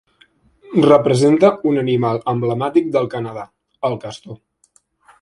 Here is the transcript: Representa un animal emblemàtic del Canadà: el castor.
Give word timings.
Representa 0.85 1.51
un 1.73 1.77
animal 1.83 2.23
emblemàtic 2.35 2.91
del 2.99 3.13
Canadà: 3.15 3.47
el 3.91 4.03
castor. 4.09 4.43